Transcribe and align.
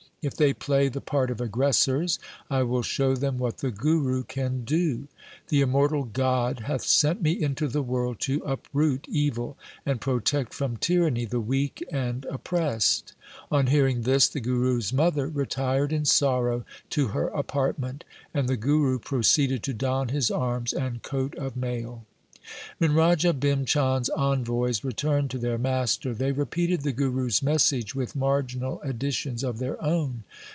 If 0.23 0.35
they 0.35 0.53
play 0.53 0.87
the 0.87 1.01
part 1.01 1.31
of 1.31 1.41
aggressors, 1.41 2.19
I 2.47 2.61
will 2.61 2.83
show 2.83 3.15
them 3.15 3.39
what 3.39 3.57
the 3.57 3.71
Guru 3.71 4.21
can 4.21 4.63
do. 4.63 5.07
The 5.47 5.63
immor 5.63 5.89
tal 5.89 6.03
God 6.03 6.59
hath 6.59 6.83
sent 6.83 7.23
me 7.23 7.31
into 7.31 7.67
the 7.67 7.81
world 7.81 8.19
to 8.19 8.43
uproot 8.43 9.07
evil 9.09 9.57
and 9.83 9.99
protect 9.99 10.53
from 10.53 10.77
tyranny 10.77 11.25
the 11.25 11.39
weak 11.41 11.83
and 11.91 12.25
oppressed.' 12.25 13.13
On 13.51 13.65
hearing 13.65 14.03
this 14.03 14.27
the 14.27 14.39
Guru's 14.41 14.93
mother 14.93 15.27
retired 15.27 15.91
in 15.91 16.05
sorrow 16.05 16.65
to 16.91 17.07
her 17.07 17.29
apartment, 17.29 18.03
and 18.31 18.47
the 18.47 18.57
Guru 18.57 18.99
proceeded 18.99 19.63
to 19.63 19.73
don 19.73 20.09
his 20.09 20.29
arms 20.29 20.71
and 20.71 21.01
coat 21.01 21.33
of 21.39 21.57
mail. 21.57 22.05
When 22.79 22.95
Raja 22.95 23.33
Bhim 23.35 23.67
Chand's 23.67 24.09
envoys 24.09 24.83
returned 24.83 25.29
to 25.29 25.37
their 25.37 25.59
master, 25.59 26.11
they 26.11 26.31
repeated 26.31 26.81
the 26.81 26.91
Guru's 26.91 27.43
message 27.43 27.93
with 27.93 28.15
marginal 28.15 28.81
additions 28.81 29.43
of 29.43 29.59
their 29.59 29.81
own. 29.81 30.23